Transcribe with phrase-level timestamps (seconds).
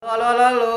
[0.00, 0.76] Halo halo halo,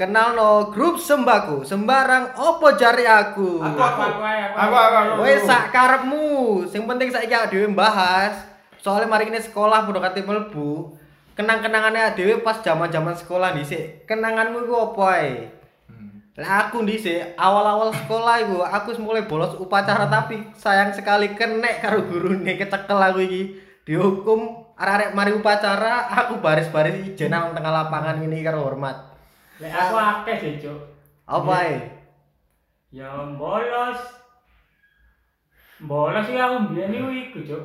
[0.00, 3.60] kenal no grup sembako sembarang opo jari aku.
[3.60, 4.20] Aku aku aku
[4.56, 5.12] aku aku aku.
[5.28, 8.32] Wes sak karepmu, sing penting saiki awake dhewe bahas.
[8.80, 10.88] Soalnya mari ini sekolah podo kate mlebu.
[11.36, 14.08] Kenang-kenangannya dhewe pas zaman-zaman sekolah dhisik.
[14.08, 15.52] Kenanganmu iku opo ae?
[16.40, 22.08] Lah aku dhisik awal-awal sekolah iku aku mulai bolos upacara tapi sayang sekali kenek karo
[22.08, 23.42] gurune kecekel aku iki.
[23.84, 29.16] Dihukum arek-arek mari upacara, aku baris-baris ijen nang tengah lapangan ini karo hormat.
[29.56, 30.80] Lek aku akeh sih, Cuk.
[31.24, 31.76] Apa ae?
[32.92, 33.08] Ya
[33.40, 34.00] bolos.
[35.80, 37.64] Bolos sih aku mbiyen iku iku, Cuk.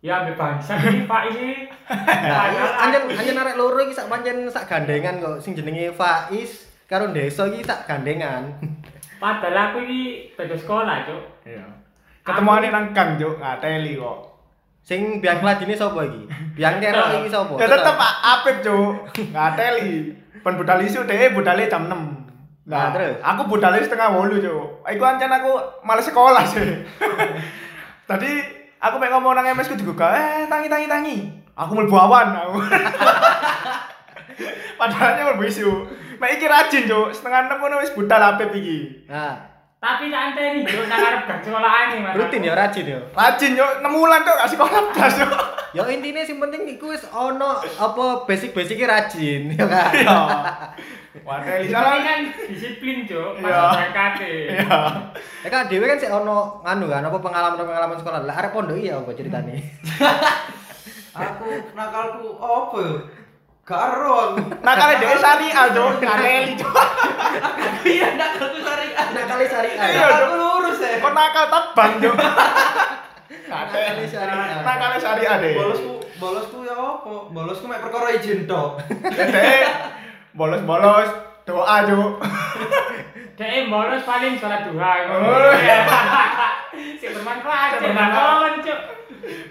[0.00, 1.50] Ya ambek bangsa iki Pak iki.
[1.90, 7.10] Nah, anjen anjen arek loro iki sak pancen sak gandengan kok sing jenenge Faiz karo
[7.10, 8.54] Deso iki sak gandengan.
[9.20, 11.44] Padahal aku iki beda sekolah, Cuk.
[11.44, 11.66] Iya.
[12.24, 14.29] Ketemuane nang gang, Juk, ngateli kok.
[14.80, 16.24] Sing biang keladine sapa iki?
[16.56, 17.54] Biang kerok iki sapa?
[17.60, 18.92] Ya tetep Apip, Juk.
[19.30, 20.16] Ngateli.
[20.40, 21.92] Pen budal isu dhewe budale jam 6.
[22.70, 23.18] Nah, terus?
[23.18, 24.80] aku budale setengah 8, Juk.
[24.86, 25.52] Iku ancen aku
[25.84, 26.64] males sekolah sih.
[28.08, 28.30] Tadi
[28.80, 31.16] aku mek ngomong nang MS ku digugah, eh tangi tangi tangi.
[31.58, 32.56] Aku mlebu awan aku.
[34.80, 35.68] Padahalnya mlebu isu.
[36.16, 37.12] Mek iki rajin, Juk.
[37.12, 39.04] Setengah 6 ngono wis budal Apip iki.
[39.10, 39.49] Nah,
[39.80, 42.12] Tapi santai nih, Cuk, nang arep gang sekolahane, Mas.
[42.12, 43.00] rutin ya rajin ya.
[43.10, 43.70] Rajin, Juk.
[43.80, 45.32] 6 wulan Juk gak sekolah blas, Juk.
[45.72, 49.88] Ya intine sing penting iku wis ono apa basic-basicnya rajin ya kan.
[49.96, 50.18] Iya.
[51.26, 51.96] Wadah, Tapi salah.
[51.96, 53.40] kan disiplin, Cuk.
[53.40, 53.48] Iya.
[53.48, 54.12] Pas berangkat.
[54.20, 54.78] Iya.
[55.40, 58.20] Ya kan dhewe kan sik ono nganu kan apa pengalaman-pengalaman sekolah.
[58.20, 59.64] Lah arek pondok iya apa ceritane?
[61.10, 62.94] Aku nakalku apa yo?
[63.60, 64.38] Garo aku.
[64.60, 66.04] Nakale dhewe syariah, Juk.
[66.04, 66.68] Ngateli, Juk.
[67.80, 68.58] Iya nakalku
[69.14, 69.76] Nakali syariah.
[69.76, 70.06] Iya, ya?
[70.26, 71.02] Aku lurus ya.
[71.02, 72.14] Kok nakal tebang, Juk.
[73.50, 74.04] Nakali Ngateli.
[74.06, 74.58] syariah.
[74.62, 75.54] Nakale syariah deh.
[75.58, 77.14] Bolosku, bolosku ya apa?
[77.34, 78.78] Bolosku mek perkara izin tok.
[78.88, 79.48] Dede
[80.34, 81.10] bolos-bolos
[81.44, 82.12] doa, Juk.
[83.34, 84.34] Dek bolos paling.
[84.38, 85.78] Oh, iya.
[87.00, 89.00] Si bermanfaat, bermanfaat.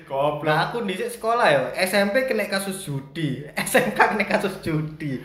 [0.09, 0.49] Goblok.
[0.49, 5.21] Nah aku di sekolah ya SMP kena kasus judi, SMK kena kasus judi.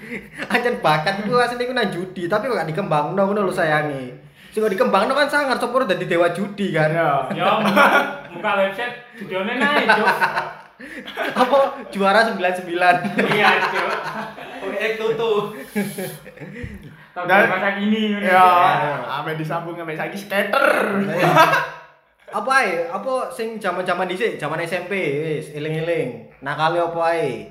[0.53, 4.24] Anjen bakat itu asli iku nang judi, tapi kok gak dikembangno ngono lho sayangi.
[4.55, 6.87] Kok dikembangno kan sangar sopur dadi dewa judi kan.
[6.89, 7.11] Iya.
[7.35, 7.87] Ya, buka,
[8.31, 10.07] buka website videonya naik, Cuk.
[11.43, 11.59] Apa
[11.91, 12.71] juara 99.
[13.35, 13.91] Iya, Cuk.
[14.65, 15.33] Oke, tutu.
[17.11, 18.15] Tahu Dan- masa gini.
[18.15, 18.27] ngono.
[18.27, 18.47] Ya,
[19.19, 20.67] ame disambung sampai saiki skater.
[22.39, 22.91] apa ae?
[22.91, 24.91] Apa sing zaman-zaman dhisik, zaman SMP
[25.23, 26.35] wis eling-eling.
[26.43, 27.51] Nakale apa ae?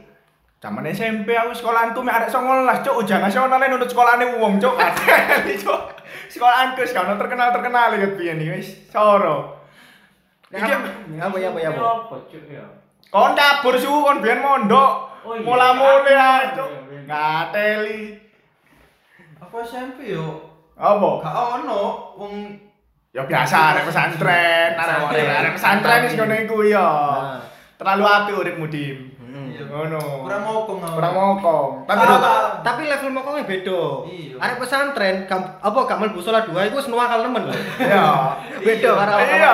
[0.63, 3.03] Zaman SMP aku sekolahanku mek arek 19, Cuk.
[3.03, 4.71] Ujian nasional nunut sekolahane wong, Cuk.
[4.79, 5.99] Ngateli, Cuk.
[6.31, 9.59] Sekolahanku wis gak ono terkenal-terkenal iki biyen iki wis soro.
[10.47, 10.63] Iki
[11.19, 12.15] apa ya apa ya apa?
[12.47, 12.63] Ya?
[13.11, 15.11] kon cabur su kon biyen mondok.
[15.27, 15.43] Oh iya.
[15.43, 16.69] Mula-mule Iya, ae, Cuk.
[16.71, 16.99] iya.
[17.11, 18.01] Ngateli.
[19.43, 20.47] Apa SMP yo?
[20.79, 21.11] Apa?
[21.19, 21.83] Gak ono
[22.15, 22.33] wong
[23.13, 25.27] Ya biasa arek pesantren, arek Pesantren.
[25.37, 26.87] arek pesantren wis ngono iku ya.
[27.77, 29.12] Terlalu apik uripmu, Dim.
[29.33, 29.49] Hmm.
[29.49, 29.65] Iya.
[29.65, 29.97] Ngono.
[30.21, 30.93] kurang mokong aku.
[30.93, 31.69] Kurang mokong.
[31.83, 32.21] Tapi do-
[32.61, 33.81] Tapi level mokongnya beda.
[34.05, 34.35] Iya.
[34.37, 35.15] Arek pesantren,
[35.57, 37.53] apa gak mlebu salat dua iku wis nuwakal nemen lho.
[37.81, 38.37] ya.
[38.55, 39.51] Beda karo Iya.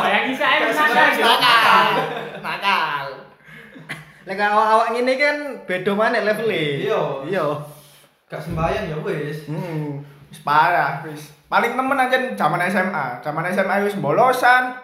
[0.00, 1.24] Bayangin saya nakal, Cuk.
[1.28, 1.88] Nakal.
[2.40, 3.06] Nakal.
[4.22, 6.64] Lek awak-awak ngene kan beda maneh levele.
[6.80, 7.00] Iya.
[7.28, 7.44] Iya.
[8.26, 9.44] Gak sembahyang ya wis.
[9.44, 10.00] Hmm.
[10.26, 11.28] Wis parah, wis.
[11.44, 13.20] Paling nemen anjen zaman SMA.
[13.20, 14.80] Zaman SMA wis bolosan.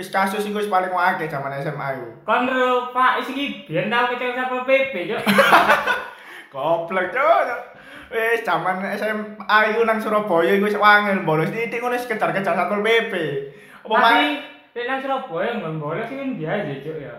[0.00, 2.08] Wis kasus iku wis paling akeh zaman SMA iku.
[2.24, 5.20] Kon ro Pak iki biyen tau kecewa sapa PP, Cuk.
[6.56, 7.48] Goblok, Cuk.
[8.08, 12.80] Wis zaman SMA iku nang Surabaya iku wis wangel bolos titik ngono wis kejar-kejar Satpol
[12.80, 13.12] PP.
[13.84, 14.08] Apa
[14.72, 17.14] Tapi nang Surabaya nggak bolos sih kan biasa, Cuk ya.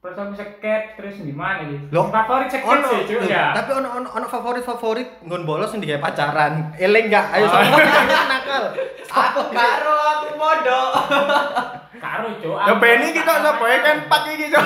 [0.00, 1.92] Terus aku seket terus gimana gitu.
[1.92, 3.52] Loh, Favorit seket Ono, sih, ya.
[3.52, 6.72] tapi ono ono ono favorit-favorit nggon bolos sing digawe pacaran.
[6.74, 7.28] Eling gak?
[7.30, 7.52] Ayo Oh.
[7.52, 8.64] sapa yang nakal?
[9.04, 10.88] Aku karo aku mondok.
[12.00, 12.56] Karo, Cuk.
[12.56, 14.64] Ya Beni iki kok Surabaya kan pak iki, Cuk.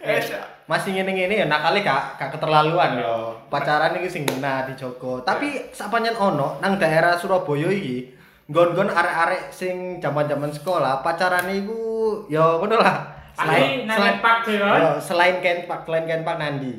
[0.00, 0.32] Eh, Wis.
[0.64, 3.36] masih ngene-ngene ya nakale gak gak keterlaluan yo.
[3.48, 5.20] Pacaran iki sing ngena dijogo.
[5.20, 8.08] Tapi sapanjen ono nang daerah Surabaya iki
[8.48, 11.80] nggon-nggon arek-arek sing zaman-zaman sekolah pacarane iku
[12.26, 13.13] ya ngono lah.
[13.36, 14.78] Nang pak sih, kan?
[14.78, 16.74] Yo, selain kenpak, selain kenpak nandi.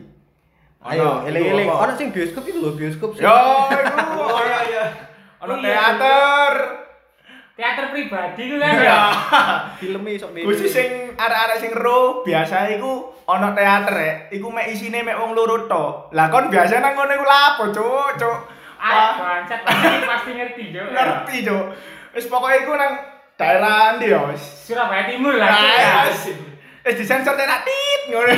[0.79, 1.65] Ayo, eling-eling.
[1.65, 3.33] Ono sing bioskop itu lho, bioskop sing- Yo,
[3.67, 3.97] iku.
[4.21, 4.85] Oh iya iya.
[5.41, 5.73] Ono Oh, iya.
[5.91, 6.53] teater.
[7.55, 8.83] Teater pribadi itu kan Ya.
[8.83, 8.99] ya.
[9.79, 12.91] filmnya sok Khusus sing arek-arek sing ro biasa iku
[13.25, 14.15] ono teater rek.
[14.29, 16.11] Iku mek isine mek wong loro tok.
[16.11, 18.19] Lah kon biasa nang ngono iku lapo, Cuk?
[18.19, 18.37] Cuk.
[18.77, 19.63] Ah, bangsat
[20.05, 20.83] pasti ngerti, Cuk.
[20.83, 20.93] ya.
[20.93, 21.65] ngerti, Cuk.
[22.11, 24.43] Wis pokoke iku nang daerah ndi ya, wis.
[24.65, 25.49] Surabaya Timur lah.
[25.51, 25.93] Nah, ya.
[26.85, 28.33] Wis disensor tenak tit ngono.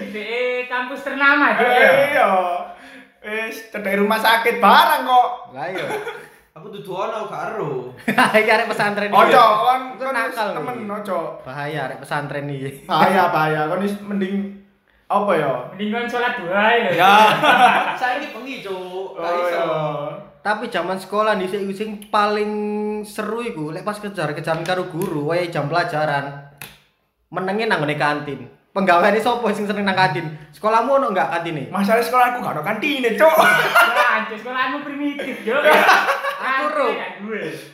[0.00, 0.30] Di
[0.66, 1.90] kampus ternama cuk ya.
[2.10, 2.30] Iya.
[3.20, 5.28] Wis cedek rumah sakit barang kok.
[5.52, 5.86] Lah iya.
[6.50, 7.94] Aku dudu ono gak ero.
[8.42, 9.08] Iki arek pesantren.
[9.08, 11.18] Ojo kon Itu kon nakal temen ojo.
[11.46, 12.84] Bahaya arek pesantren iki.
[12.84, 14.58] Bahaya bahaya kon mending
[15.06, 15.52] apa ya?
[15.72, 16.90] Mending kon sholat dua lho.
[16.98, 17.14] Ya.
[17.96, 19.14] Saiki bengi, Cuk.
[19.14, 19.68] Gak Oh, iso.
[20.40, 20.44] Iya.
[20.44, 22.50] Tapi zaman sekolah di sing sing paling
[23.04, 26.48] seru iku lek pas kejar-kejaran karo guru wae jam pelajaran.
[27.28, 28.40] Menenge nang ngene kantin.
[28.70, 30.30] Penggaweane sapa sing seneng nang kantin?
[30.54, 31.68] Sekolahmu ono enggak kantine?
[31.74, 33.34] Masalah sekolahku gak ada kantine, Cuk.
[33.34, 35.58] Ya, anjir sekolahmu primitif cuk.
[36.38, 36.86] Aku, Ro.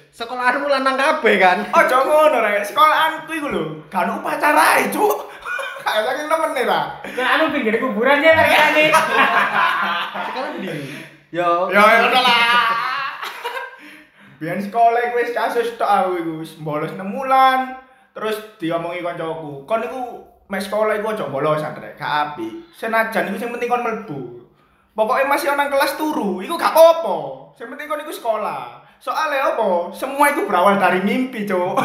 [0.09, 1.69] Sekolahmu lanang kabeh kan.
[1.69, 2.65] Ojo ngono rek.
[2.65, 5.29] Sekolahanku iku lho, gak ono upacara Cuk.
[5.85, 6.85] Kayak saking nemen nih, Pak.
[7.13, 8.89] Sekolahmu pinggir kuburan ya lagi
[10.17, 10.73] Sekolah ndi?
[11.35, 11.67] Yo.
[11.75, 12.77] Ya udah lah.
[14.37, 17.81] Biyen sekolah iku wis kasus tok aku iku wis bolos 6 bulan.
[18.13, 22.71] Terus diomongi kancaku, "Kon iku mek sekolah iku aja bolosan rek, gak apik.
[22.73, 24.21] Senajan iku sing penting kon mlebu.
[24.97, 27.53] Pokoknya masih orang kelas turu, iku gak apa-apa.
[27.59, 28.81] Sing penting kon iku sekolah.
[28.97, 29.93] Soalnya apa?
[29.93, 31.77] Semua itu berawal dari mimpi, Cuk.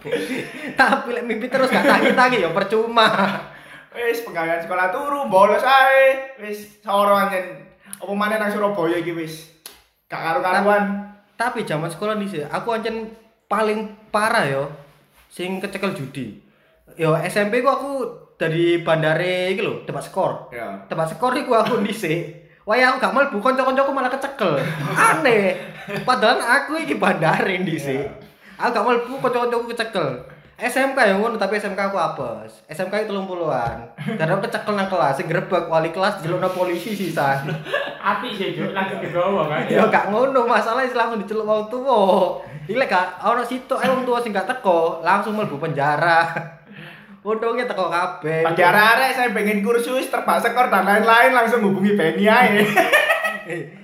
[0.80, 3.08] Tapi lek mimpi terus gak tangi-tangi ya percuma.
[3.92, 6.36] Wis pegawaian sekolah turu, bolos ae.
[6.40, 7.69] Wis soro anjen.
[8.00, 9.52] Apa maneh nang Surabaya iki wis
[10.08, 11.12] gak karu-karuan.
[11.36, 13.12] Tapi zaman sekolah nih aku ancen
[13.44, 14.64] paling parah yo
[15.28, 16.40] sing kecekel judi.
[16.96, 17.90] Yo SMP ku aku
[18.40, 20.48] dari bandare iki lho, tebak skor.
[20.48, 20.80] Ya.
[20.88, 22.48] Tebak skor iku aku dhisik.
[22.64, 24.56] Wah aku gak mlebu kanca-kancaku malah kecekel.
[24.96, 25.56] Aneh.
[26.04, 28.08] Padahal aku iki bandare dhisik.
[28.56, 30.24] Aku gak mlebu kanca-kancaku kecekel.
[30.60, 32.60] SMK yang ngono tapi SMK aku apes.
[32.68, 33.76] SMK itu 30-an.
[33.96, 37.48] Karena aku kecekel nang kelas, sing grebek wali kelas jelukno polisi sisan.
[37.96, 39.64] Api sih cuk, langsung digawa kan.
[39.72, 42.36] Ya gak ngono, masalah langsung diceluk wong tuwa.
[42.68, 46.28] Iki lek gak ono situ ae wong tuwa sing gak teko, langsung mlebu penjara.
[47.24, 48.44] Untungnya teko kabeh.
[48.44, 52.60] Bagi arek-arek saya pengen kursus terbak skor dan lain-lain langsung hubungi Benny ae.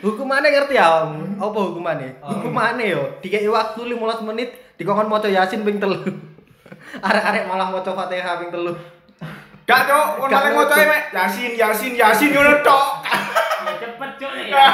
[0.00, 1.04] Hukumannya ngerti ya?
[1.04, 1.36] Om?
[1.36, 2.24] Apa hukumannya?
[2.24, 4.48] Hukumannya yo, dikei waktu 15 menit
[4.80, 6.00] dikongkon maca Yasin ping telu.
[7.06, 8.72] Arek-arek malah maca Fatihah ping telu.
[9.68, 13.04] Gak cok, kon Gak malah mek Yasin Yasin Yasin ngono tok.
[13.60, 14.64] Ya cepet cuk ya.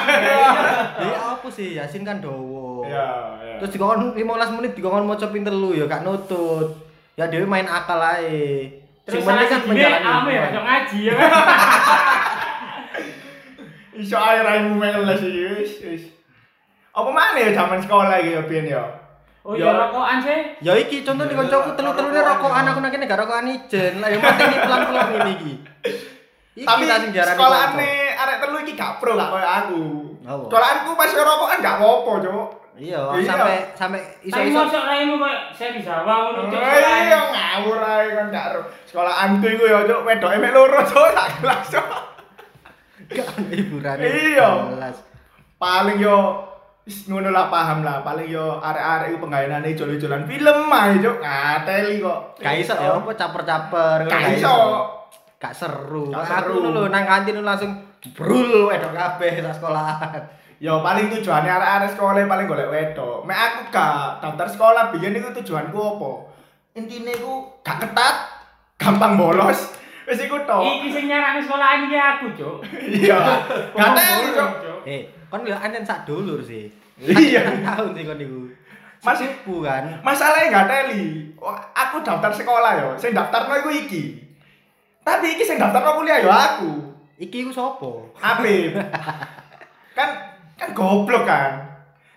[1.11, 2.87] Ya apa sih Yasin kan dowo.
[2.87, 3.59] Ya, ya.
[3.59, 6.87] Terus dikongkon 15 menit dikongkon maca ping telu ya gak nutut.
[7.19, 8.71] Ya dhewe main akal ae.
[9.03, 11.15] Terus salah kan siji menjalani ame ya ngaji ya.
[14.07, 16.05] Iso ae raimu meles iki wis wis.
[16.95, 19.06] Apa maneh ya zaman sekolah iki ya biyen ya.
[19.47, 20.59] Oh iya rokokan sih.
[20.59, 24.03] Ya iki contoh di koncoku telu-telune rokokan aku nang kene gak rokokan ijen.
[24.03, 25.53] Lah ya mati ini pelan-pelan ngene iki.
[26.59, 26.83] Iki Tapi
[27.15, 29.83] sekolahane arek telu iki gak pro gak koyo aku.
[30.51, 32.49] Sekolahanku pas rokokan gak apa-apa, Cuk.
[32.77, 36.61] Iya, sampai sampai Tapi iso-iso mosok raimu kok seri Jawa ngono cuk.
[36.61, 38.63] Iya ngawur ae kan gak ro.
[38.85, 41.87] Sekolahanku iku ya, Cuk, wedoke mek loro, Cuk, tak kelas, Cuk.
[43.15, 44.03] gak hiburane.
[44.11, 44.51] Iya.
[45.57, 46.45] Paling yo
[46.87, 48.07] wis ngono lah paham lah.
[48.07, 51.17] Paling yo arek-arek iku penggaweane jol-jolan film ae, Cuk.
[51.19, 52.19] Ngateli kok.
[52.39, 54.57] Gak iso ya apa caper-caper ngono, Gak iso.
[55.37, 56.15] Gak seru.
[56.15, 56.71] Gak Aku seru.
[56.71, 57.75] lho nang kantin langsung
[58.15, 60.23] brul wedok kabeh sak sekolahan.
[60.57, 63.27] Yo paling tujuannya arek-arek sekolah paling golek wedok.
[63.27, 66.11] Mek aku gak daftar sekolah biyen iku tujuanku apa?
[66.79, 68.17] Intine iku gak ketat,
[68.79, 69.75] gampang bolos.
[70.07, 70.63] Wis iku tok.
[70.63, 72.57] Iki sing nyarani sekolahan iki aku cuk.
[72.87, 73.19] Iya.
[73.75, 74.51] Gak teli, Cuk.
[74.87, 76.71] Eh, kon yo ancen sak dulur sih.
[77.03, 77.43] Iya.
[77.67, 78.41] Tahun sih kon iku.
[79.03, 79.83] Mas- Sepupu kan.
[80.01, 81.35] Masalahnya gak teli.
[81.75, 84.15] Aku daftar sekolah yo, sing daftarno iku iki.
[85.03, 86.71] Tapi iki sing daftarno kuliah yo aku.
[87.19, 87.91] Iki iku sapa?
[88.15, 88.79] Habib.
[89.99, 90.09] kan
[90.55, 91.67] kan goblok kan.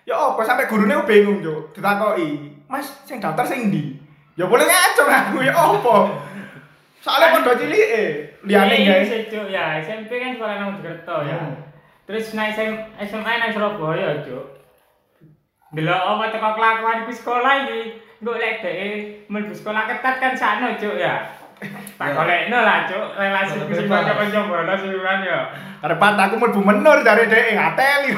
[0.06, 1.70] Ya apa sampai gurune ku bingung, Cuk.
[1.70, 3.94] Ditakoki, "Mas, sing daftar sing ndi?"
[4.34, 5.96] Ya boleh ngaco aku ya apa.
[7.00, 8.04] Soalnya padha cilike.
[8.44, 9.08] Liyane Iya, guys.
[9.08, 9.46] sih, Cuk.
[9.48, 11.36] Ya, SMP kan sekolah nang Mojokerto ya.
[11.38, 11.56] Hmm.
[12.04, 14.46] Terus naik SM, SMA nang Surabaya, Cuk.
[15.70, 17.80] Delok apa teko kelakuan ku sekolah iki.
[18.20, 21.24] Nduk lek dhek mlebu sekolah ketat kan sakno, Cuk ya.
[21.96, 22.16] Tak Ya.
[22.16, 23.06] golekno lah, Cuk.
[23.16, 25.38] Relasi sing kanca-kanca bolos iku kan ya.
[25.80, 28.12] Karepat aku mlebu menur dari dhek ngateli.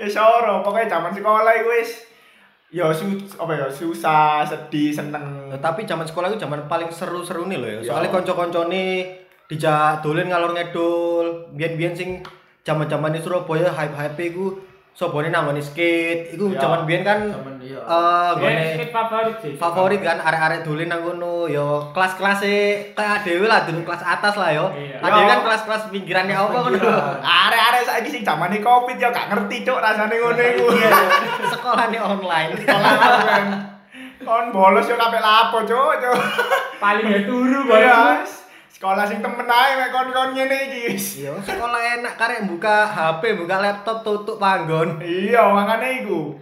[0.00, 1.90] Wis ora, pokoke zaman sekolah iku wis
[2.70, 3.06] ya su
[3.38, 5.54] apa ya susah, sedih, seneng.
[5.54, 7.78] Ya, tapi zaman sekolah itu zaman paling seru-seru nih loh ya.
[7.80, 7.88] Iya.
[7.94, 8.84] Soalnya konco-koncone
[9.46, 11.26] dijak dolen ngalor ngedul.
[11.54, 12.10] Biyen-biyen sing
[12.66, 14.58] zaman-zaman di Surabaya hype-hype iku
[14.96, 16.32] sobone nangoni skate.
[16.32, 16.58] Iku Iya.
[16.58, 17.76] zaman biyen kan Zaman iya.
[17.78, 19.52] eh Ya, gone skate favorit sih.
[19.54, 22.56] favorit kan arek-arek dolen nang kono yo kelas-kelas e
[22.90, 24.72] kayak dhewe lah dulu kelas atas lah yo.
[24.72, 24.96] Iya.
[24.98, 26.80] Ada kan kelas-kelas pinggirannya apa ngono.
[27.20, 30.66] Arek-arek saiki sing zamane Covid ya gak ngerti cuk rasane ngono iku.
[31.46, 32.50] Sekolahnya online.
[32.56, 33.46] Sekolah kan.
[34.18, 36.18] Kon bolos yo kabeh lapo, Cuk, Cuk.
[36.80, 38.45] Paling ya turu Ya, bos.
[38.76, 40.78] Sekolah sing temen ae mek kon-kon ngene iki.
[40.92, 41.24] wis.
[41.24, 45.00] Iya, sekolah enak karek buka HP, buka laptop tutup panggon.
[45.00, 46.36] Iya, makane iku.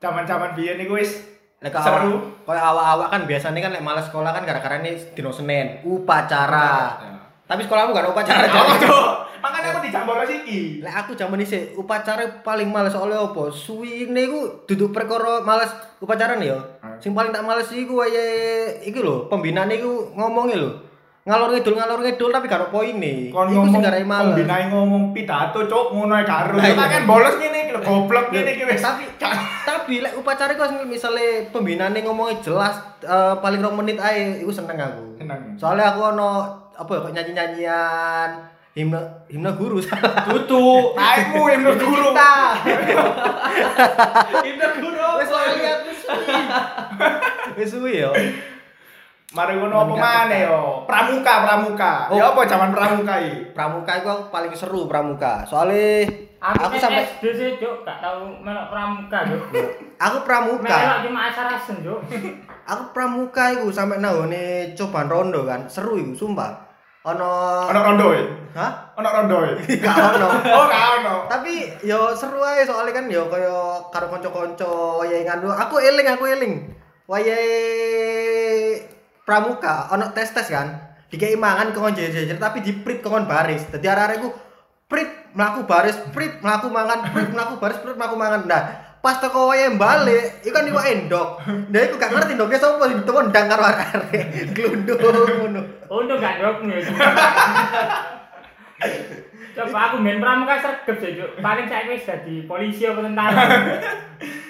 [0.00, 2.38] Zaman-zaman biyen iku wis Lek seru.
[2.46, 6.96] awak-awak kan biasanya kan lek males sekolah kan gara-gara ini dino Senin, upacara.
[7.02, 7.12] Ya.
[7.50, 8.66] Tapi sekolahmu gak ada upacara, Cuk.
[8.86, 9.06] Cuk?
[9.42, 10.78] Makane aku dijambor iki.
[10.80, 13.50] Lek aku zaman isih upacara paling males oleh opo?
[13.50, 16.58] Suwine iku duduk perkara males upacara nih yo.
[16.80, 16.96] Hmm.
[17.02, 20.87] Sing paling tak males iku wayahe iki lho, pembinaan iku ngomongnya lho.
[21.28, 23.28] Ngalor ngidul ngalor ngidul tapi gak ada poine.
[23.28, 24.32] Kon ngomong garai males.
[24.32, 26.24] pembinaan ngomong pidato, Cuk, ngono ae.
[26.24, 26.72] Lah, iya.
[26.72, 28.80] Makane bolos ngene iki lho, goblok ngene iki wis.
[28.80, 29.04] tapi
[29.68, 34.80] tapi lek upacara asli misale pembinaane ngomongnya jelas eh, paling rong menit ae iku seneng
[34.80, 35.20] aku.
[35.20, 35.60] Seneng.
[35.60, 36.28] Soalnya aku ono
[36.72, 38.30] apa ya kok nyanyi-nyanyian
[38.72, 39.84] himne himne guru.
[40.32, 40.64] Tutu.
[40.96, 42.08] Taimu yang guru.
[44.48, 45.08] Ini guru.
[45.20, 46.36] Wis lali aku suwi.
[47.60, 48.12] Wis suwi yo.
[49.28, 50.88] Mari ngono apa maneh yo?
[50.88, 51.92] Pramuka, pramuka.
[52.08, 52.16] Oh.
[52.16, 53.52] Ya apa zaman pramuka iki?
[53.52, 55.44] Pramuka iku paling seru pramuka.
[55.44, 56.08] Soalnya
[56.38, 59.42] Aku, aku sampai SD sih, Cuk, gak tau melok pramuka, Cuk.
[59.98, 60.70] aku pramuka.
[60.70, 62.00] Melok cuma asar-asen, Cuk.
[62.72, 65.64] Aku pramuka iku sampai nangone cobaan rondo kan.
[65.72, 66.52] Seru iku sumpah.
[67.08, 68.20] Ono Ono rondo e.
[68.52, 68.92] Hah?
[69.00, 69.52] Ono rondo e.
[69.84, 70.28] Gak ono.
[70.56, 71.14] Oh, gak ono.
[71.32, 74.68] Tapi yo seru aja soalnya kan yo kaya karo kanca-kanca
[75.00, 75.48] wayahe nganu.
[75.48, 76.54] Aku eling, aku eling.
[77.08, 77.48] Wayahe
[79.28, 80.96] pramuka ono tes-tes kan.
[81.12, 83.68] Dikei mangan kon jejer tapi diprit kon baris.
[83.68, 84.32] Dadi arek-arek ku
[84.88, 88.48] prit mlaku baris, prit mlaku mangan, prit mlaku baris, prit mlaku mangan.
[88.48, 91.28] Nah, pas teko wayahe balik, iku kan iku endok.
[91.68, 94.24] Nah, iku gak ngerti ndoknya sapa ditendang karo arek-arek.
[94.56, 95.60] Glundung ngono.
[95.92, 96.80] Untung gak dok nih.
[99.58, 101.30] Coba aku main pramuka sergep Cuk.
[101.42, 103.42] Paling saya wis dadi polisi apa tentara.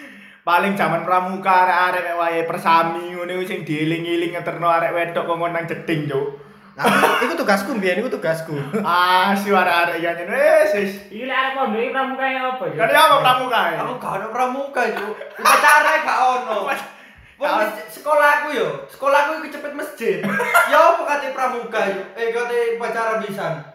[0.49, 5.69] Paling zaman pramuka arek-arek wayahe persami ngono iku sing dieling-eling ngeterno arek wedok kok nang
[5.69, 6.40] jeding, Cuk.
[6.73, 8.57] Nah, iku tugasku mbiyen iku tugasku.
[8.81, 10.93] Ah, si arek-arek ya nyen wis wis.
[11.12, 12.81] Iki lek arek pondok iki pramuka ya apa, Cuk?
[12.81, 13.75] Kan ya apa pramuka e?
[13.76, 15.07] Aku gak ono pramuka itu.
[15.37, 16.57] Upacara gak ono.
[17.45, 20.25] Wong sekolahku yo, sekolahku iku cepet masjid.
[20.73, 22.00] Ya apa kate pramuka yo?
[22.17, 23.69] Eh kate upacara pisan.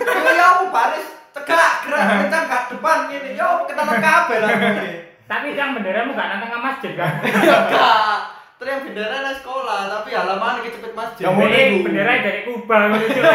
[0.00, 3.36] Yo ya apa baris tegak gerak kencang gak depan ngene.
[3.36, 5.09] Yo apa ketelan kabeh lah ngene.
[5.30, 7.22] Tapi yang benderamu gak nang tengah masjid kan?
[7.46, 8.18] Yo gak.
[8.58, 11.22] Terus yang bendera nang sekolah, tapi halaman iki cepet masjid.
[11.22, 11.78] Ya, ngono Ini iku.
[11.86, 13.22] bendera dari Kuba ngono, Cuk.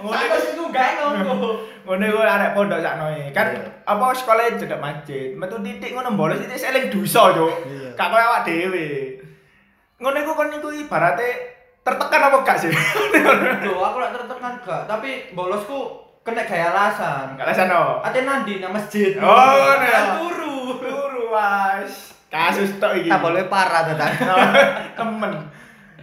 [0.00, 1.32] Ngono sih ku gak ngono.
[1.84, 3.08] ngono iku arek pondok sakno.
[3.32, 3.48] Kan
[3.88, 5.32] apa sekolah cedek masjid.
[5.32, 7.52] Metu titik ngono bolos titik eling dosa, Cuk.
[7.64, 7.96] Iya.
[7.96, 8.88] Gak koyo awak dhewe.
[9.96, 11.28] Ngono iku kon iku ibarate
[11.80, 12.72] tertekan apa gak sih?
[13.64, 17.36] Loh, aku lak tertekan gak, tapi bolosku kena gaya alasan.
[17.36, 18.00] Gak alasan no.
[18.04, 19.16] Ate nandi nang masjid.
[19.20, 19.76] Oh.
[20.20, 20.39] Turu
[22.30, 23.10] Kasus tok iki.
[23.10, 24.10] Tak boleh parah tetan.
[24.98, 25.32] Temen.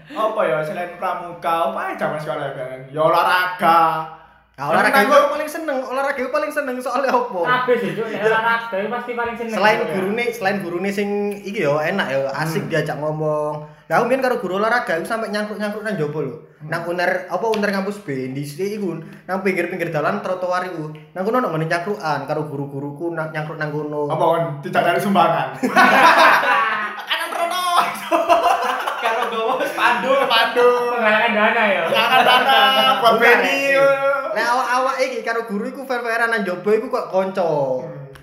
[0.08, 2.80] Apa ya selain pramuka, apa aja zaman sekolah kan?
[2.88, 3.80] Ya olahraga.
[4.58, 5.38] Nah, olahraga Cuk.
[5.38, 7.42] paling seneng, olahraga gue paling seneng soalnya apa?
[7.46, 8.08] Kabeh sih, Cuk.
[8.10, 9.56] Nek olahraga iki pasti paling seneng.
[9.60, 9.88] Selain ya.
[9.94, 11.10] gurune, selain gurune sing
[11.44, 13.68] iki yo enak yo, asik diajak ngomong.
[13.86, 16.36] Aku mbiyen karo guru olahraga aku sampe nyangkruk-nyangkruk nang jopo lho.
[16.66, 18.98] Nang uner apa uner kampus B di sini iku
[19.30, 20.90] nang pinggir-pinggir dalan trotoar iku.
[21.14, 24.10] Nang kono ono ngene nyangkrukan karo guru-guruku nang nyangkruk nang kono.
[24.10, 25.54] Apa kon tidak dari sumbangan?
[27.10, 27.66] Kanan Rono.
[29.06, 30.26] Karo gowo spanduk.
[30.26, 30.70] Pandu.
[30.98, 31.82] penggalangan dana ya.
[31.94, 32.60] Jangan dana
[32.98, 33.78] buat iki.
[34.34, 37.54] Nah, awak-awak iki karo guru iku fair-fairan nang jopo iku kok kanca.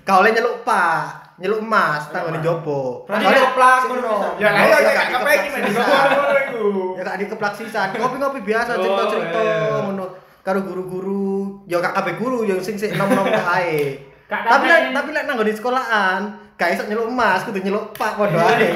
[0.05, 3.03] Gak oleh nyeluk Pak, nyeluk Mas nang ngene jopo.
[3.03, 4.15] Berarti Soalnya keplak ngono.
[4.39, 6.65] Ya lah ya gak men ngono iku.
[6.95, 9.77] ya gak dikeplak sisan ngopi-ngopi biasa Oh, cerita-cerita iya, iya.
[9.83, 10.05] ngono
[10.39, 13.99] karo guru-guru ya gak kabeh guru yang sing sik nom-nom ae
[14.31, 16.21] Gak tapi lek tapi lek nang nggone sekolahan
[16.55, 18.71] gak iso nyeluk emas kudu nyeluk pak padha ae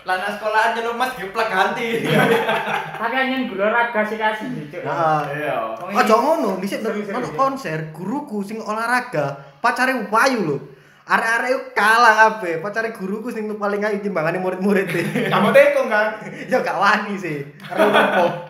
[0.00, 2.08] Lana sekolahan nyeluk mas geplak ganti.
[3.00, 4.80] Tapi anyen guru olahraga sih kasih Cuk.
[4.80, 5.20] Heeh.
[5.36, 5.56] Iya.
[5.92, 6.80] Aja iki- ngono, dhisik
[7.12, 10.56] ono konser guruku sing olahraga, pacare wayu lho.
[11.10, 14.86] Arek-arek iku kalah kabeh, pacare guruku sing paling ayu timbangane murid-murid.
[15.34, 16.22] Kamu tekong kan?
[16.46, 17.50] ya gak wani sih.
[17.66, 18.46] Opo?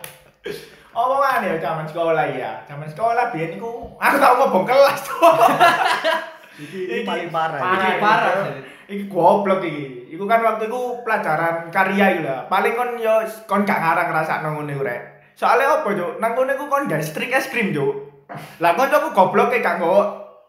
[0.91, 2.61] Apa mana ya zaman sekolah ya?
[2.69, 5.01] Zaman sekolah biyen iku aku tau ngobong kelas.
[6.61, 7.57] Iki iki paling parah.
[7.57, 7.81] Parah.
[7.81, 8.33] Iki parah.
[8.85, 10.13] Iki goblok iki.
[10.13, 12.39] Iku kan waktu iku pelajaran karya iku lah.
[12.45, 15.01] Paling kon yo kon gak ngarang ngrasakno ngene iku rek.
[15.33, 16.21] Soale apa, Cuk?
[16.21, 18.27] Nang kono iku kon gawe strik es krim, Cuk.
[18.61, 19.97] Lah kancaku goblok e gak nggo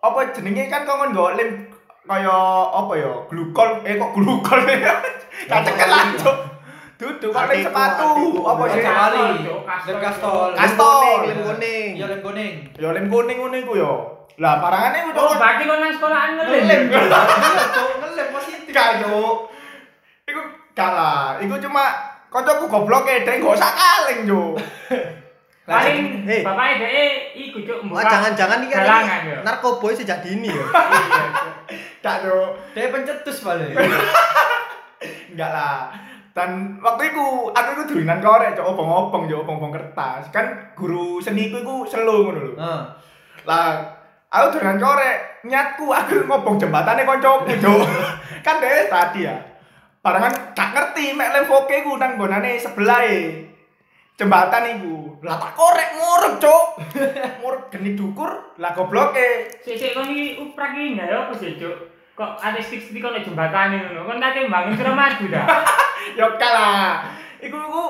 [0.02, 3.12] apa jenenge kan kon nggo lem kaya apa ya?
[3.26, 4.60] Glukol eh kok glukol.
[5.48, 6.36] Cekel lah, Cuk.
[6.96, 8.10] Duduk kok Artiko, sepatu.
[8.42, 8.80] Apa sih?
[8.80, 9.26] Cuk, wali.
[9.64, 10.48] kastol, Lem kastol.
[10.52, 11.18] Kas- Kastol.
[11.24, 11.90] Lem kuning.
[11.94, 12.54] Iya lem kuning.
[12.74, 13.92] Ya lem kuning ngono iku yo.
[14.38, 15.38] Lah parangane iku Oh, Cuk.
[15.38, 16.62] berarti kau nang sekolahan ngelem.
[16.62, 16.82] Ngelem.
[17.98, 18.70] Ngelem positif.
[18.70, 19.36] Gak, Cuk.
[20.24, 20.40] Iku
[20.72, 21.84] Kalah, iku cuma
[22.26, 24.52] kancaku goblok e, dek gak usah kaleng, Cuk.
[25.62, 26.42] Lah, Paling Eh.
[26.42, 28.82] bapaknya dhek iku cuk Wah, jangan-jangan ini kan
[29.46, 30.58] narkoboy sejak dini ya.
[30.82, 31.22] Iya.
[32.02, 32.50] Gak, Cuk.
[32.74, 33.70] Dia pencetus balik.
[35.32, 35.94] Enggak lah.
[36.34, 40.34] Dan waktu itu aku itu dolinan korek, Cuk, obong-obong, Cuk, obong-obong kertas.
[40.34, 42.52] Kan guru seni ku iku selu ngono lho.
[42.58, 42.82] Heeh.
[43.46, 43.86] Lah,
[44.28, 47.86] aku dolanan korek, nyatku aku ngobong jembatane kancaku, Cuk.
[48.46, 49.38] kan dhewe tadi ya.
[50.02, 53.46] Barengan gak ngerti mek lemfoke ku nang gonane sebelah e.
[54.20, 55.18] Jembatan iku.
[55.24, 56.64] Lah tak korek ngurep, Cuk.
[57.40, 59.48] ngurep geni dukur, lah gobloke.
[59.64, 61.76] Sik sik kon iki uprak iki nggak ya apa sih cuk?
[62.12, 64.04] Kok ada stick-stick kok jembatan ngono.
[64.04, 65.46] Kon kate bangun kira maju dah.
[66.18, 67.08] Yo kalah.
[67.42, 67.84] Iku iku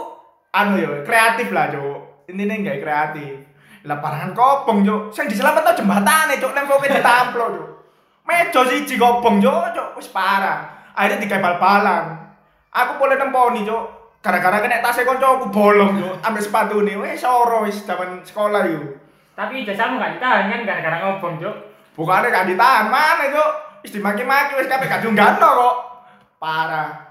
[0.52, 2.29] anu yo kreatif lah, Cuk.
[2.29, 3.37] Intine gawe kreatif.
[3.85, 5.02] Lah parangan kobong, Cuk.
[5.12, 7.71] Sing diselametno jembatane, Cuk, nang foke ditamplo, Cuk.
[8.25, 10.93] Meja siji kobong, Cuk, Cuk, wis parah.
[10.97, 12.05] Akhirnya digawe bal-balan.
[12.73, 14.01] Aku boleh nemponi, Cuk.
[14.23, 16.14] Gara-gara kena tasnya koncoku bolong, Cuk.
[16.23, 18.95] Ambil sepatu nih, wis soro wis zaman sekolah yuk.
[19.35, 21.57] Tapi ijazahmu gak ditahan kan gara-gara ngobong cuk.
[21.99, 23.50] Bukannya gak ditahan mana, Cuk.
[23.83, 25.76] Wis dimaki-maki wis kabeh gak diunggahno kok.
[26.38, 27.02] Parah.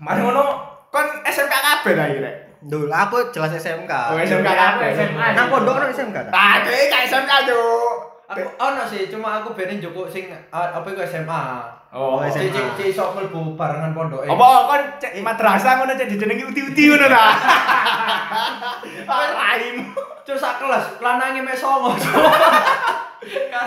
[0.00, 0.44] Mari ngono,
[0.88, 2.34] kon SMK kabeh ta iki, Rek?
[2.64, 3.92] Dulu aku jelas SMK.
[3.92, 4.88] Oh, SMK Aku kabeh.
[5.36, 6.32] Nang pondok ono SMK ta?
[6.32, 8.17] Tadi gak SMK, Cuk.
[8.28, 11.42] Aku ono sih, cuma aku berin joko sing ah, apa iku SMA.
[11.88, 12.52] Oh, Oh, SMA.
[12.52, 14.28] cek cek iso mlebu barengan pondok.
[14.28, 17.24] Apa kon cek madrasah ngono cek dijenengi uti-uti ngono ta?
[19.08, 19.76] Raim.
[20.28, 21.96] Cuk sak kelas, lanange mek songo.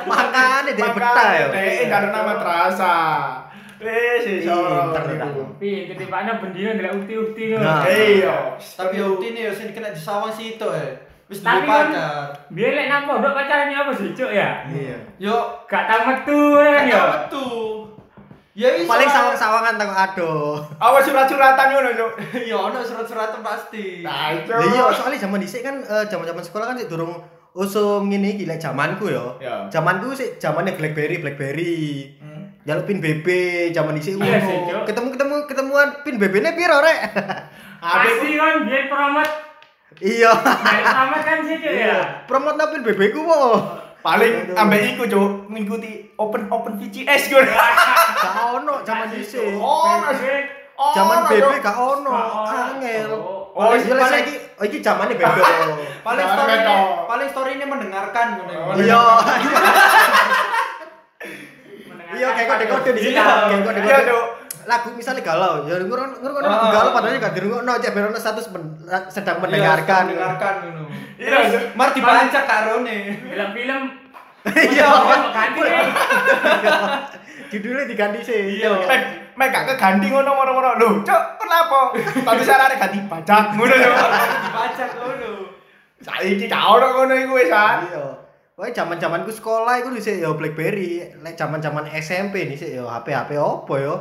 [0.06, 1.46] Makane dia betah ya.
[1.50, 3.41] Dek karena madrasah.
[3.82, 4.53] Wis iso.
[4.53, 5.25] Pinter, ta.
[5.58, 7.65] Pi ketibane bendino ndelok ukti-ukti ngono.
[7.65, 7.82] Nah.
[7.89, 8.36] Iya.
[8.62, 11.10] Tapi uti nih sing kena disawang situ eh.
[11.32, 12.28] Wis Tapi duwe kan- pacar.
[12.52, 14.68] Biar lek nang pondok pacarane apa sih cuk ya?
[14.68, 14.98] Iya.
[15.18, 17.02] Yo, Gak tau metu kan ya.
[17.08, 17.48] metu.
[18.52, 18.84] Ya iso.
[18.86, 20.60] Paling sawang-sawangan tanggo aduh.
[20.76, 22.12] Awas surat-suratan ngono, Cuk.
[22.46, 24.04] Iya, ono surat-suratan pasti.
[24.04, 24.52] Nah, itu.
[24.52, 27.16] Lah iya, soalnya zaman dhisik kan eh, zaman-zaman sekolah kan sik durung
[27.54, 29.39] usum ngene iki lek zamanku yo.
[29.39, 29.72] Ya.
[29.72, 32.12] Zamanku sik zamane BlackBerry, BlackBerry.
[32.20, 32.52] Hmm.
[32.62, 33.28] Jaluk pin BB
[33.72, 34.84] zaman dhisik Iya sih, ngono.
[34.84, 37.00] Ketemu-ketemu ketemuan pin BB-ne piro rek?
[37.82, 39.32] Pasti kan biar promote.
[39.99, 40.32] Iya.
[40.32, 41.97] Promote kan sih ya.
[42.30, 43.21] Promote pin BB ku.
[44.01, 47.54] Paling ambek iku, Cuk, ngikuti open open VCS ngono.
[48.17, 49.62] Gak ono zaman dhisik.
[49.62, 50.01] Oh,
[50.97, 51.30] Zaman.
[51.30, 52.10] BB gak ono,
[52.49, 53.13] angel.
[53.13, 55.43] Oh, Oh, iya saiki oh iki zamane beda.
[56.08, 56.56] Paling story
[57.04, 58.27] paling story ini mendengarkan
[58.80, 59.01] Iya.
[62.12, 63.15] Iya kayak kode-kode di sini.
[63.15, 63.23] Iya.
[63.23, 64.15] Kayak Iya, kode-kode.
[64.63, 66.69] Lagu misalnya galau, ya ngurung ngurung Ah.
[66.69, 70.04] galau padahal gak dirungokno biar ono status men- sedang Iya, mendengarkan.
[70.08, 70.84] mendengarkan ngono.
[71.15, 71.63] Iya, Cuk.
[71.74, 72.97] Mar dibaca karone.
[73.24, 73.82] Film-film
[74.41, 74.89] Iya.
[75.32, 75.86] Ganti deh.
[77.47, 78.41] Judulnya diganti sih.
[78.58, 78.71] Iya.
[78.82, 79.02] Mek
[79.34, 80.69] mek gak keganti ngono moro-moro.
[80.76, 81.80] Lho, Cuk, kenapa?
[81.95, 83.95] Tapi sarane ganti bajak ngono, Cuk.
[84.41, 85.32] Dibaca ngono.
[86.02, 87.82] Saiki gak ono ngono iku wis, ah.
[87.82, 88.06] Iya.
[88.52, 93.95] Pokoknya zaman-zamanku sekolah itu dhisik ya BlackBerry, lek zaman-zaman SMP dhisik ya HP-HP opo ya.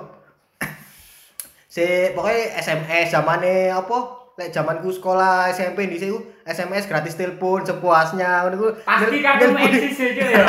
[1.70, 4.18] Si pokoknya SMS zamane apa?
[4.34, 8.68] Lek zamanku sekolah SMP dhisik ku SMS gratis telepon sepuasnya ngono ku.
[8.82, 10.44] Pasti nelponi- eksis ya cuk ya.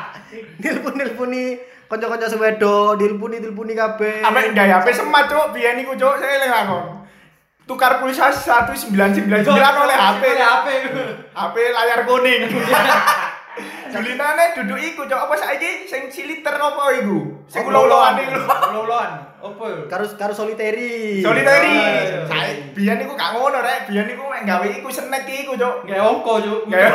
[0.62, 1.44] Nelpon nelponi
[1.84, 4.24] kanca-kanca sewedo, dilpuni dilpuni kabeh.
[4.24, 5.52] Ambek gawe HP semat, Cuk.
[5.52, 6.78] Biyen iku, Cuk, saya eling aku.
[7.68, 10.22] Tukar pulsa 1999 oleh HP.
[10.24, 10.66] Oleh HP.
[11.36, 12.40] HP layar kuning.
[13.92, 15.18] Julinane duduk iku, Cuk.
[15.18, 17.44] Apa saiki sing siliter apa iku?
[17.44, 18.38] Sing Oh, ulo-uloan iku.
[18.72, 19.10] Ulo-uloan.
[19.40, 19.64] Opo?
[19.86, 21.20] Karo karo soliteri.
[21.20, 21.74] Soliteri.
[21.74, 22.24] Iya.
[22.24, 23.86] Saya biyen iku gak ngono, Rek.
[23.86, 25.84] Biyen iku mek gawe iku snack iku, Cuk.
[25.84, 26.60] Nggak ongko cuk.
[26.66, 26.90] Gawe Iya.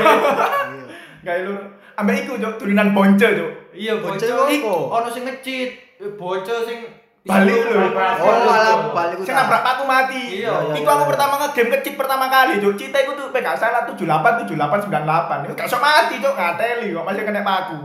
[1.26, 1.56] gawe lu.
[1.96, 3.52] Ambek iku, Cuk, tulinan bonce, Cuk.
[3.72, 4.50] Iya bocah.
[4.50, 4.76] iku.
[4.92, 5.70] Ono sing ngecit.
[6.18, 6.82] Bocah sing
[7.28, 7.80] Balik lho.
[8.24, 10.42] Oh, alah balik Sing nabrak paku mati.
[10.42, 11.12] Iya, iya, Iku iya, aku iya.
[11.12, 12.80] pertama nge-game kecil pertama kali, Cuk.
[12.80, 15.46] Cita iku tuh PK salah 78 78 98.
[15.46, 16.34] Iku gak iso mati, Cuk.
[16.40, 17.80] Ngateli kok masih kena paku.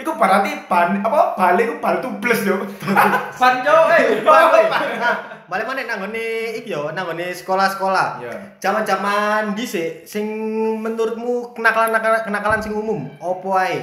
[0.00, 2.60] Iku berarti ban apa balik iku bal tubles, Cuk.
[3.40, 3.84] Ban cuk.
[4.00, 4.24] Eh,
[5.00, 5.16] Nah,
[5.50, 8.22] balik mana nang ngene iki yo, nang ngene sekolah-sekolah.
[8.22, 8.32] Iya.
[8.62, 10.24] Zaman-zaman dhisik sing
[10.78, 11.90] menurutmu kenakalan
[12.22, 13.82] kenakalan sing umum opo ae?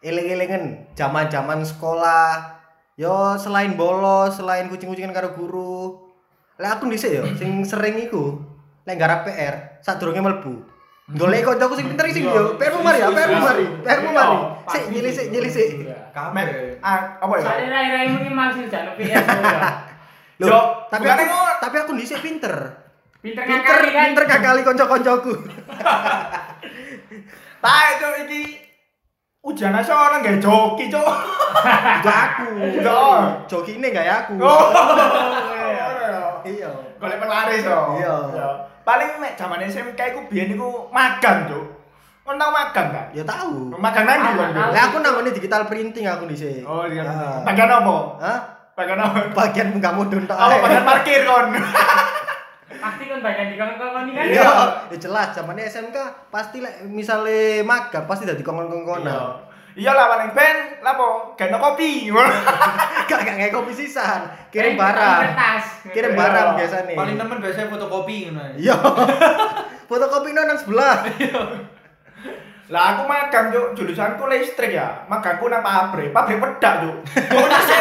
[0.00, 2.53] Eling-elingan zaman-zaman sekolah.
[2.94, 5.98] Yo selain bolos, selain kucing-kucingan karo guru.
[6.62, 8.38] Lah aku dhisik yo sing sering iku
[8.86, 10.54] lek garap PR sadurunge mlebu.
[11.04, 14.10] Golek kancaku sing pinter sing yo, PR mu mari ya, PR mu mari, PR mu
[14.16, 14.36] mari.
[14.72, 15.68] Sik nyilisik nyilisik.
[15.84, 16.80] Mek Kabeh.
[16.80, 17.44] ah, apa ya?
[17.44, 19.20] Soalnya rai-rai mungkin masih jangan PS ya.
[20.40, 22.54] Loh, Yo, tapi aku, tapi aku dhisik pinter.
[23.20, 24.04] Pinter ngakali kan.
[24.10, 25.32] pinter kakali kanca-kancaku.
[27.64, 28.63] Tae, Cuk, iki
[29.44, 31.04] ujian nasional nggak joki, Cuk.
[32.00, 32.48] Enggak aku.
[32.56, 33.20] Enggak.
[33.44, 34.34] Joki ini enggak ya aku.
[34.40, 34.64] Oh.
[36.44, 36.70] Iya.
[36.96, 37.78] Golek pelaris yo.
[38.00, 38.14] Iya.
[38.32, 38.48] Yo.
[38.84, 41.64] Paling nek zaman SMK iku biyen iku magang, Cuk.
[42.24, 43.06] Kon tau magang gak?
[43.12, 43.68] Ya tahu.
[43.76, 44.48] Magang Ah, kon?
[44.56, 46.64] Lah aku namanya digital printing aku dhisik.
[46.64, 47.04] Oh, iya.
[47.44, 47.96] Bagian apa?
[48.16, 48.38] Hah?
[48.72, 49.28] Bagian apa?
[49.36, 50.32] Bagian munggah mudun tok.
[50.32, 51.52] Oh, bagian parkir kon.
[52.84, 54.24] Pasti kan bagian di ini kan.
[54.28, 54.52] Iya,
[54.92, 55.96] ya jelas zamannya SMK
[56.28, 59.08] pasti lek misale magang pasti dadi kongkon-kongkonan.
[59.08, 59.52] Iya.
[59.74, 61.34] Iyalah paling ben lapo?
[61.34, 62.06] Gak kopi.
[63.10, 65.20] Gak gak kayak kopi sisan, kirim Eh, barang.
[65.90, 66.20] Kirim Iya.
[66.20, 66.94] barang biasanya.
[66.94, 68.54] Paling temen biasanya fotokopi ngono.
[68.54, 68.76] Iya.
[69.90, 71.04] Fotokopi nang sebelah.
[72.72, 75.04] Lah aku magang Cuk, jurusanku listrik ya.
[75.10, 76.96] Magangku nang pabrik, pabrik pedak Cuk.
[77.10, 77.76] Kok nasi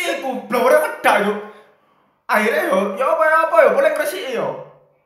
[0.00, 1.38] iku blowere pedak Cuk.
[2.30, 4.48] Akhirnya yo, yo apa ya apa yo, boleh kresiki yo.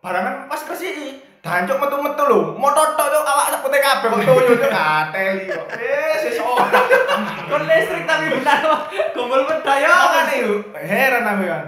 [0.05, 2.53] Barangan pas kresiki, dancuk metu-metu lho.
[2.53, 5.65] Motor tok Cuk, awak sepute kabeh kok toyo Cuk ngateli kok.
[5.81, 6.57] Eh, sesuk.
[7.49, 8.61] Kon listrik tapi benar.
[9.17, 10.41] Gombol pedaya Makanya kan.
[10.45, 11.65] yuk, heran aku kan.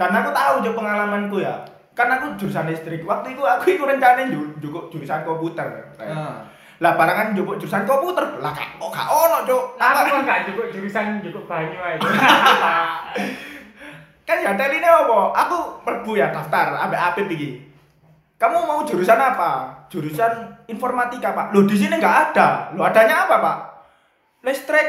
[0.00, 1.54] Dan aku tahu juga pengalamanku ya.
[1.92, 3.04] Kan aku jurusan listrik.
[3.04, 5.92] Waktu itu aku itu rencana juga jurusan komputer.
[6.00, 6.48] Nah.
[6.80, 8.40] Lah barangan juga jurusan komputer.
[8.40, 9.76] Lah kok gak ono, Cuk.
[9.76, 12.00] Aku kan gak cukup jurusan cukup banyu aja.
[14.26, 15.30] Kan ya teline apa?
[15.46, 17.62] Aku merbu ya daftar ambek apip iki.
[18.36, 19.72] Kamu mau jurusan apa?
[19.88, 21.54] Jurusan informatika, Pak.
[21.56, 22.68] Loh, di sini nggak ada.
[22.76, 23.56] Loh, adanya apa, Pak?
[24.44, 24.88] Listrik,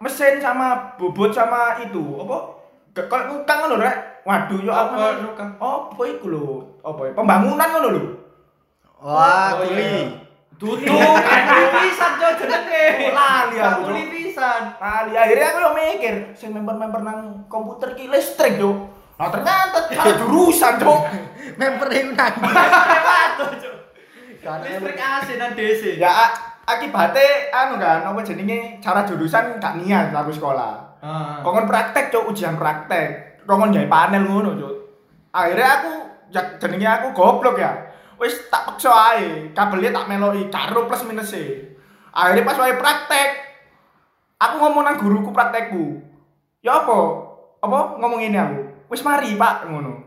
[0.00, 2.00] mesin sama bobot sama itu.
[2.24, 2.38] Apa?
[3.04, 4.24] Kalau ngukang ngono, Rek.
[4.24, 5.20] Waduh, yo Apa, apa?
[5.20, 5.50] ngukang?
[5.60, 6.44] Oh, apa iku lho?
[6.80, 7.12] Apa ya?
[7.12, 8.02] Pembangunan ngono lho.
[9.00, 9.80] Wah, Oh, kuli.
[9.80, 10.02] iya.
[10.60, 12.84] Duduk, kuli jo jenenge.
[13.12, 13.82] Lali aku,
[14.30, 14.36] Cuk.
[14.38, 14.62] pisan.
[14.78, 17.18] Kali akhirnya aku yo mikir, sing member-member nang
[17.50, 18.78] komputer ki listrik, Cuk.
[19.18, 21.00] Nah, ternyata salah jurusan, Cuk.
[21.60, 22.34] Member iku nang.
[23.38, 23.74] Cuk.
[24.40, 26.00] Listrik AC nang DC.
[26.00, 26.30] ya
[26.64, 31.40] akibatnya anu kan apa jenenge cara jurusan gak niat aku sekolah Ah.
[31.40, 34.74] kongon praktek cok ujian praktek kongon gawe panel ngono cok
[35.32, 35.92] akhirnya aku
[36.28, 37.72] ya jenenge aku goblok ya
[38.20, 41.72] wis tak paksa ae kabelnya tak meloki karo plus minus e
[42.12, 43.28] akhirnya pas wae praktek
[44.40, 46.00] aku ngomong nang guruku praktekku
[46.64, 46.96] ya apa
[47.60, 50.00] apa ngomong ini aku wis mari pak ngono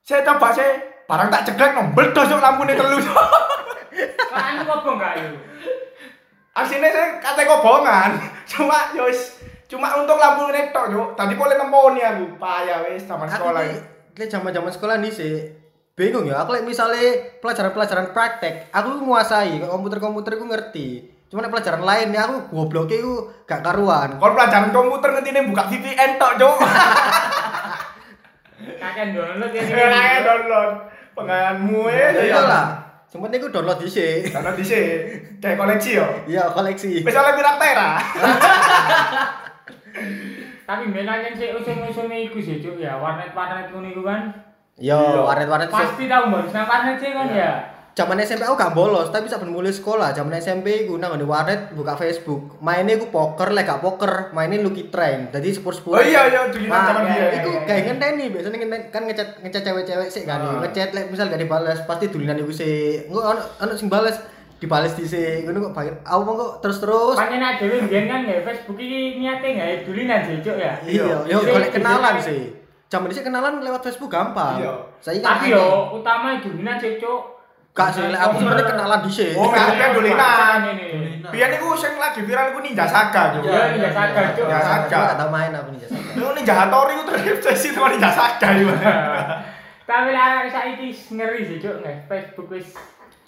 [0.00, 3.14] saya coba saya barang tak ceklek no meledos cok lampune telu Cuk.
[4.28, 5.28] Kan anu apa enggak yo?
[6.56, 8.10] Aslinya saya kata kobongan,
[8.48, 11.02] cuma yos cuma untuk lampu netok yo.
[11.16, 13.62] Tadi boleh nemponi aku, payah wes sama Aku sekolah.
[14.12, 15.34] ki lek zaman-zaman sekolah nih sih
[15.96, 16.44] bingung ya.
[16.44, 20.88] Aku misalnya pelajaran-pelajaran praktek, aku nguasai Kok komputer-komputer aku ngerti.
[21.26, 24.10] Cuma nek pelajaran lain ya aku gobloknya aku gak karuan.
[24.16, 26.48] Kalau pelajaran komputer ngerti nih buka VPN tok jo.
[28.56, 29.62] Kakek download ya.
[29.94, 30.70] Kayak download
[31.18, 32.08] pengalamanmu ya.
[32.14, 32.66] Ya iyalah.
[33.10, 34.28] Yang penting aku download di sini.
[34.28, 34.86] Karena di sini
[35.40, 36.06] kayak koleksi yo.
[36.28, 37.00] Iya, koleksi.
[37.00, 37.90] Misalnya pirak tera.
[40.66, 44.30] Tapi menanya sih usung-usungnya iku sih cuk ya warnet-warnet ngono iku kan.
[44.76, 45.22] Yo, Iya.
[45.22, 45.78] warnet-warnet sih.
[45.78, 47.52] Pasti tahu mbak nang warnet sih kan ya.
[47.96, 51.72] Zaman SMP aku gak bolos, tapi saben mulai sekolah, zaman SMP aku nang di warnet
[51.72, 52.60] buka Facebook.
[52.60, 55.32] Mainnya aku poker, lek gak poker, mainin Lucky Train.
[55.32, 55.96] Jadi sepur-sepur.
[55.96, 57.40] Oh iya iya dulu Nah, zaman dia.
[57.40, 60.44] Iku kayak ngenteni biasanya ngenten kan ngecat ngecat cewek-cewek sih kan.
[60.44, 60.60] Ah.
[60.60, 63.08] Ngechat lek misal gak dibalas pasti dulinan iku sih.
[63.08, 64.20] Engko ono ono sing bales
[64.60, 65.48] dibales dhisik.
[65.48, 65.96] Ngono kok bayar.
[66.04, 67.16] Aku mau kok terus-terus.
[67.16, 70.76] Pancen nek dhewe mbiyen kan ya Facebook iki niate gawe dulinan sih cuk ya.
[70.84, 72.52] Iya, yo Jadi, golek kenalan sih.
[72.92, 74.60] Zaman dhisik kenalan lewat Facebook gampang.
[74.60, 74.84] Iya.
[75.00, 75.56] Saya kan Tapi aneh.
[75.56, 77.35] yo utama dulinan sih cuk.
[77.76, 79.36] Gak sih, lek aku sebenarnya kenalan dhisik.
[79.36, 80.60] Oh, kan kan dulinan.
[80.72, 81.20] ini.
[81.28, 83.44] Biar niku sing lagi viral iku Ninja Saga jo.
[83.44, 84.48] Iya, Ninja Saga, Cuk.
[84.48, 85.00] Ninja Saga.
[85.12, 85.96] Gak tau main aku nih jasa.
[86.16, 88.72] Niku Ninja Hattori itu terobsesi sama Ninja Saga yo.
[89.86, 91.78] Tapi arek saiki ngeri sih cuk
[92.10, 92.74] Facebook wis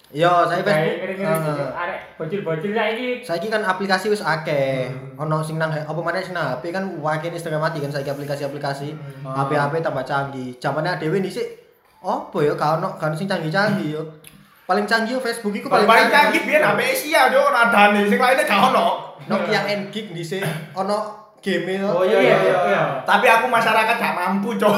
[0.09, 1.13] Yo, saya Facebook.
[1.45, 1.69] sih cuk.
[1.71, 4.89] Arek bocil-bocil saiki Saiki kan aplikasi wis akeh.
[5.15, 8.97] Ono sing nang apa maneh sing nang HP kan wakil setengah mati kan saiki aplikasi-aplikasi.
[9.23, 10.57] HP-HP tambah canggih.
[10.57, 11.47] Zamane dhewe dhisik
[12.01, 14.03] opo ya gak ono gak ono sing canggih-canggih yo.
[14.69, 18.45] Paling canggih yo Facebook iku Paling paling canggih biyen HP Asia jo nadane sing lainnya
[18.45, 19.17] gak ono.
[19.25, 20.97] Nokia N gig dhisik ono
[21.41, 21.89] game yo.
[21.89, 22.83] Oh iya iya iya.
[23.01, 24.69] Tapi aku masyarakat gak mampu, Cok.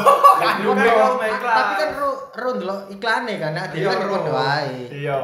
[0.62, 1.56] Yo, Iya, yo, kelas.
[1.58, 4.16] Tapi kan ro ro ndelok iklane kan, nek dhewe Iya, kan ro.
[4.16, 4.76] ro wae.
[4.88, 5.20] Iya.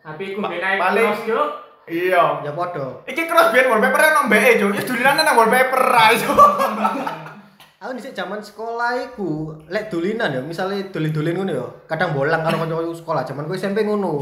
[0.00, 1.48] tapi iku benaik paling- cuk.
[1.86, 2.22] Iya.
[2.42, 2.86] Ya padha.
[3.06, 4.70] Iki cross biyen wallpaper nang mbeke, Cok.
[4.74, 6.36] Ya dulinane nang wallpaper ae, Cok.
[7.80, 11.64] Aku dhisik zaman sekolah iku lek dolinan ya, misale dolin-dolin ngono ya.
[11.88, 14.20] Kadang bolang karo kanca sekolah, zaman ku SMP ngono.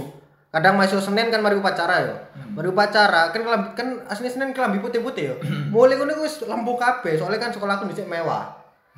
[0.55, 2.15] Kadang masuk Senin kan mari upacara ya.
[2.55, 5.35] Mari upacara kan kelambi, kan asli Senin kelambi putih-putih ya.
[5.75, 8.47] Mulai ngono wis lembu kabeh, soalnya kan sekolahku dhisik mewah.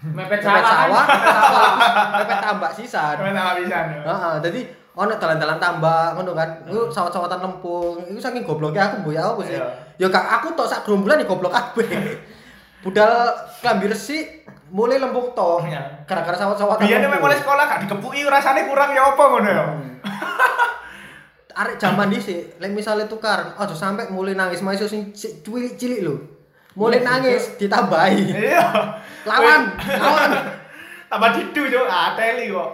[0.17, 0.69] Mepet Mepet sawah kan.
[0.69, 1.73] sawah, mepet sawah,
[2.21, 3.15] mepet tambak sisan.
[3.17, 3.79] Sampe tak bisa.
[4.05, 4.61] Heeh, dadi
[4.93, 6.49] ono dalan-dalan tambak ngono kan.
[6.69, 7.97] Iku sawat-sawatan lempung.
[8.13, 9.57] Iku saking gobloknya aku mbok ya apa sih.
[9.57, 9.69] Iya.
[9.97, 11.89] Ya gak aku tok sak gerombolan ya goblok kabeh.
[12.81, 13.13] Budal
[13.61, 15.61] klambi resik mulai lempung toh.
[15.67, 16.07] Iya.
[16.07, 16.87] Gara-gara sawat-sawatan.
[16.87, 17.29] Biyen nek lempung.
[17.29, 19.65] mulai sekolah gak dikepuki rasane kurang ya apa ngono ya.
[21.61, 26.17] Arek zaman dhisik, lek misale tukar, aja sampe mulai nangis masuk sing cilik-cilik lho.
[26.79, 28.23] Mulai Iya, nangis ditambahi.
[28.33, 28.65] Iya.
[29.27, 30.31] Lawan, lawan.
[31.11, 32.71] Tambah didu yo ateli kok.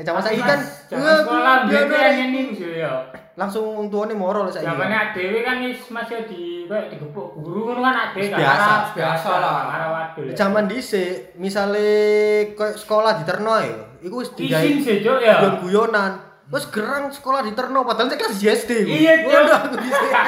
[0.00, 0.60] Eh zaman saiki kan
[0.96, 2.92] "Wah, sekolah dia biyen ada." kan ini sih ya.
[3.36, 4.64] langsung wong tuane moro lho saiki.
[4.64, 9.56] Zamannya dhewe kan wis masih di kayak digepuk guru ngono kan ade Biasa, biasa lah.
[9.68, 10.24] Karo wadul.
[10.32, 11.88] Zaman dhisik, misale
[12.56, 15.36] koyo sekolah di Terno ya, iku wis digawe Izin sih, Cuk ya.
[15.44, 16.12] guyon-guyonan.
[16.50, 18.70] Wes gerang sekolah di Terno padahal saya kelas JSD.
[18.88, 19.52] Iya, Cuk.
[19.52, 20.12] Aku dhisik.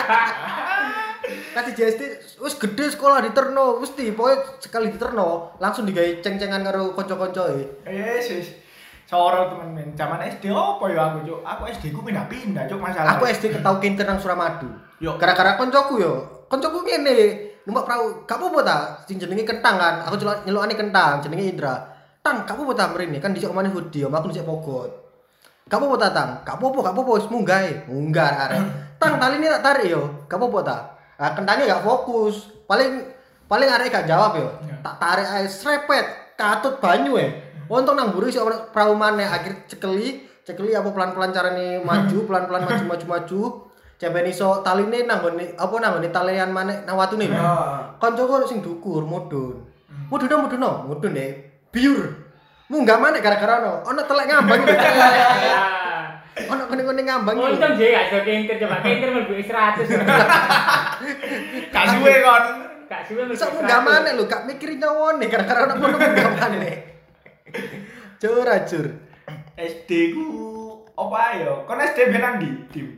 [1.72, 2.02] JSD
[2.44, 7.88] wis gede sekolah di Terno, mesti pokoknya sekali di Terno langsung digawe ceng-cengan karo kanca-kancoe.
[7.88, 8.46] Yes, yes.
[9.12, 9.88] Soro temen men.
[9.92, 11.40] Zaman SD apa ya aku, Cuk?
[11.44, 13.20] Aku SD ku pindah-pindah, Cuk, masalah.
[13.20, 14.72] Aku SD ketau kintir nang Suramadu.
[15.04, 15.20] Yo.
[15.20, 16.48] Gara-gara koncoku yo.
[16.48, 18.78] Koncoku ngene, numpak perahu, gak apa-apa ta?
[19.04, 20.08] Sing jenenge kentang kan.
[20.08, 21.76] Aku celuk nyelukane kentang, jenenge Indra.
[22.24, 23.20] Tang, gak apa-apa ta mrene?
[23.20, 24.88] Kan dhisik omane Hudi, om aku dhisik Pogot.
[25.68, 26.30] Gak apa-apa ta, Tang?
[26.48, 27.72] Gak apa-apa, gak apa-apa, wis munggah ae.
[27.92, 28.60] Munggah arek.
[29.00, 30.24] Tang, tali ini tak tarik yo.
[30.24, 30.76] Gak apa-apa ta?
[31.20, 32.48] Ah, kentangnya gak fokus.
[32.64, 33.12] Paling
[33.44, 34.48] paling arek gak jawab yo.
[34.64, 34.80] Ya.
[34.80, 36.06] Tak tarik ae srepet,
[36.40, 37.51] katut banyu e.
[37.72, 42.84] Untung nang sik ono perahu maneh akhir cekeli, cekeli apa pelan-pelan carane maju, pelan-pelan maju
[42.84, 43.42] maju maju.
[43.96, 47.32] Cepen iso taline nang nggone apa nang nggone talian maneh nang watune.
[47.96, 49.56] Kancaku sing dukur mudun.
[50.12, 51.32] Mudun mudun mudun deh.
[51.72, 52.12] Biur.
[52.68, 54.60] Munggah maneh gara-gara ono ono telek ngambang.
[56.32, 57.44] Ono kene-kene ngambang iki.
[57.60, 59.84] Untung gak ada kintir coba kintir mlebu 100.
[61.76, 62.44] Gak suwe kon.
[62.88, 66.92] Gak suwe mlebu Bisa munggah maneh lho, gak mikirin nyawone gara-gara ono kono munggah maneh.
[68.22, 68.86] Cur acur.
[69.58, 70.26] SD ku
[70.94, 71.52] apa ya?
[71.66, 72.50] Kon SD ben nang ndi?
[72.70, 72.88] Dim.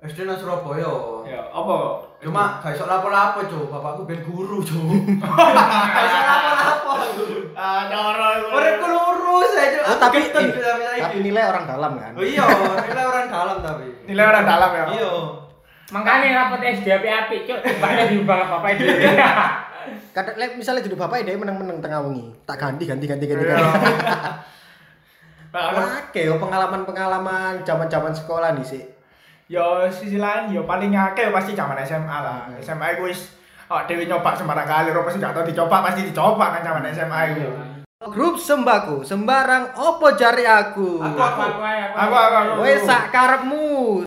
[0.00, 0.88] SD nang Surabaya.
[1.28, 1.76] Ya, apa?
[2.20, 3.68] Cuma gak iso lapo-lapo, Cuk.
[3.68, 4.80] Bapakku ben guru, Cuk.
[5.20, 6.92] Gak iso lapo-lapo.
[7.56, 8.28] ah cara.
[8.48, 9.80] Uripku lurus aja.
[9.88, 12.12] Oh, tapi tapi nilai orang dalam kan.
[12.16, 12.44] Oh iya,
[12.88, 13.86] nilai orang dalam tapi.
[14.08, 14.84] nilai orang dalam ya.
[14.96, 15.12] Iya.
[15.90, 17.58] Makanya rapot SD apik-apik, Cuk.
[17.60, 18.84] Bapaknya diubah bapak itu.
[20.14, 23.42] Kadang lek misalnya duduk bapak dia meneng-meneng tengah wengi, tak ganti ganti ganti ganti.
[23.42, 23.56] Iya.
[23.56, 23.90] ganti.
[25.50, 28.82] Ono- Oke, yo pengalaman-pengalaman zaman-zaman sekolah nih sih.
[29.50, 32.46] Yo sisi lain yo paling akeh pasti zaman SMA lah.
[32.46, 32.62] Hmm.
[32.62, 33.34] SMA iku wis
[33.66, 37.20] awak dhewe nyoba sembarang kali, ora pasti gak tau dicoba pasti dicoba kan zaman SMA
[37.34, 37.48] iku.
[38.00, 41.02] Grup sembako, sembarang opo jari aku.
[41.02, 42.52] Aku, Aku aku ae, Aku aku aku.
[42.62, 43.98] Wes sak karepmu.